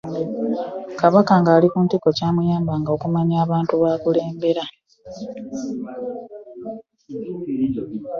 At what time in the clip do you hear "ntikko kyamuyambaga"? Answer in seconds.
1.83-2.89